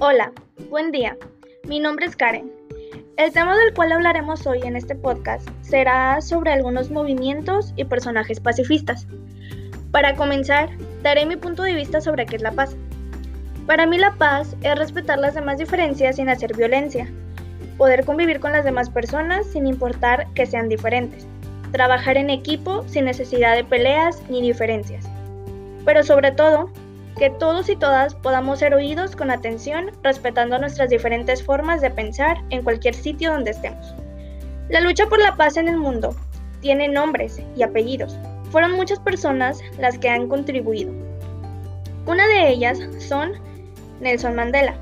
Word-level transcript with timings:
Hola, 0.00 0.32
buen 0.70 0.90
día. 0.90 1.16
Mi 1.68 1.78
nombre 1.78 2.06
es 2.06 2.16
Karen. 2.16 2.50
El 3.16 3.32
tema 3.32 3.56
del 3.56 3.72
cual 3.74 3.92
hablaremos 3.92 4.44
hoy 4.44 4.58
en 4.64 4.74
este 4.74 4.96
podcast 4.96 5.48
será 5.60 6.20
sobre 6.20 6.50
algunos 6.50 6.90
movimientos 6.90 7.72
y 7.76 7.84
personajes 7.84 8.40
pacifistas. 8.40 9.06
Para 9.92 10.16
comenzar, 10.16 10.70
daré 11.04 11.26
mi 11.26 11.36
punto 11.36 11.62
de 11.62 11.74
vista 11.74 12.00
sobre 12.00 12.26
qué 12.26 12.34
es 12.34 12.42
la 12.42 12.50
paz. 12.50 12.76
Para 13.68 13.86
mí 13.86 13.96
la 13.96 14.16
paz 14.16 14.56
es 14.62 14.76
respetar 14.76 15.20
las 15.20 15.34
demás 15.34 15.58
diferencias 15.58 16.16
sin 16.16 16.28
hacer 16.28 16.56
violencia, 16.56 17.08
poder 17.78 18.04
convivir 18.04 18.40
con 18.40 18.50
las 18.50 18.64
demás 18.64 18.90
personas 18.90 19.46
sin 19.46 19.64
importar 19.64 20.26
que 20.34 20.44
sean 20.44 20.68
diferentes, 20.68 21.24
trabajar 21.70 22.16
en 22.16 22.30
equipo 22.30 22.82
sin 22.88 23.04
necesidad 23.04 23.54
de 23.54 23.62
peleas 23.62 24.20
ni 24.28 24.42
diferencias, 24.42 25.08
pero 25.84 26.02
sobre 26.02 26.32
todo, 26.32 26.68
que 27.18 27.30
todos 27.30 27.68
y 27.68 27.76
todas 27.76 28.14
podamos 28.14 28.58
ser 28.58 28.74
oídos 28.74 29.14
con 29.14 29.30
atención, 29.30 29.90
respetando 30.02 30.58
nuestras 30.58 30.90
diferentes 30.90 31.42
formas 31.42 31.80
de 31.80 31.90
pensar 31.90 32.38
en 32.50 32.62
cualquier 32.62 32.94
sitio 32.94 33.32
donde 33.32 33.52
estemos. 33.52 33.94
La 34.68 34.80
lucha 34.80 35.06
por 35.06 35.20
la 35.20 35.36
paz 35.36 35.56
en 35.56 35.68
el 35.68 35.76
mundo 35.76 36.16
tiene 36.60 36.88
nombres 36.88 37.40
y 37.56 37.62
apellidos. 37.62 38.18
Fueron 38.50 38.72
muchas 38.72 38.98
personas 38.98 39.60
las 39.78 39.98
que 39.98 40.08
han 40.08 40.28
contribuido. 40.28 40.92
Una 42.06 42.26
de 42.26 42.48
ellas 42.48 42.80
son 42.98 43.32
Nelson 44.00 44.34
Mandela, 44.34 44.74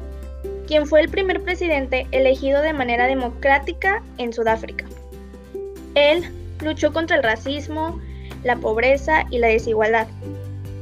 quien 0.67 0.87
fue 0.87 1.01
el 1.01 1.09
primer 1.09 1.43
presidente 1.43 2.07
elegido 2.13 2.63
de 2.63 2.73
manera 2.73 3.07
democrática 3.07 4.03
en 4.19 4.33
Sudáfrica. 4.33 4.87
Él 5.95 6.25
luchó 6.61 6.93
contra 6.93 7.17
el 7.17 7.23
racismo, 7.23 8.01
la 8.45 8.57
pobreza 8.57 9.25
y 9.31 9.39
la 9.39 9.49
desigualdad, 9.49 10.07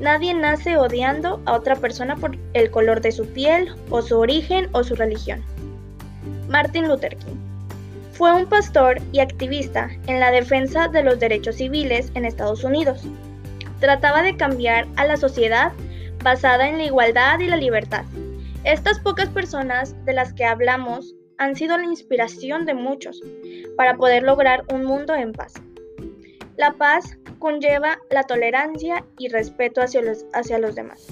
Nadie 0.00 0.32
nace 0.32 0.78
odiando 0.78 1.42
a 1.44 1.52
otra 1.52 1.76
persona 1.76 2.16
por 2.16 2.36
el 2.54 2.70
color 2.70 3.02
de 3.02 3.12
su 3.12 3.26
piel 3.26 3.74
o 3.90 4.00
su 4.00 4.18
origen 4.18 4.68
o 4.72 4.82
su 4.82 4.94
religión. 4.94 5.44
Martin 6.48 6.88
Luther 6.88 7.16
King 7.16 7.36
fue 8.12 8.34
un 8.34 8.46
pastor 8.46 8.98
y 9.12 9.20
activista 9.20 9.90
en 10.06 10.20
la 10.20 10.30
defensa 10.30 10.88
de 10.88 11.02
los 11.02 11.20
derechos 11.20 11.56
civiles 11.56 12.10
en 12.14 12.24
Estados 12.24 12.64
Unidos. 12.64 13.02
Trataba 13.78 14.22
de 14.22 14.36
cambiar 14.36 14.86
a 14.96 15.04
la 15.04 15.18
sociedad 15.18 15.72
basada 16.24 16.68
en 16.68 16.78
la 16.78 16.84
igualdad 16.84 17.38
y 17.40 17.46
la 17.46 17.56
libertad. 17.56 18.04
Estas 18.64 19.00
pocas 19.00 19.28
personas 19.28 19.94
de 20.04 20.14
las 20.14 20.32
que 20.32 20.44
hablamos 20.44 21.14
han 21.38 21.56
sido 21.56 21.76
la 21.78 21.84
inspiración 21.84 22.66
de 22.66 22.74
muchos 22.74 23.22
para 23.76 23.96
poder 23.96 24.22
lograr 24.22 24.64
un 24.72 24.84
mundo 24.84 25.14
en 25.14 25.32
paz. 25.32 25.54
La 26.56 26.72
paz 26.72 27.16
conlleva 27.40 27.98
la 28.10 28.22
tolerancia 28.22 29.04
y 29.18 29.28
respeto 29.28 29.80
hacia 29.80 30.02
los, 30.02 30.24
hacia 30.32 30.58
los 30.58 30.76
demás. 30.76 31.08